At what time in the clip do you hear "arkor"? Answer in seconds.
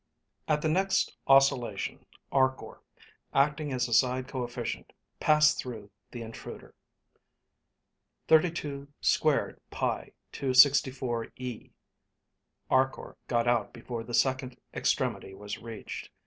2.31-2.81, 12.71-13.15